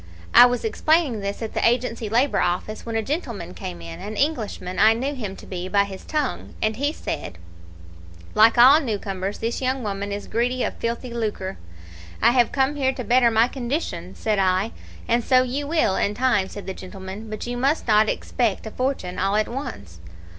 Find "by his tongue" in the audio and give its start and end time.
5.67-6.55